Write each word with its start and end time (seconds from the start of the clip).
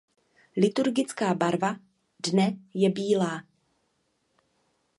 Liturgická 0.57 1.33
barva 1.33 1.75
dne 2.19 2.57
je 2.73 2.89
bílá. 2.89 3.43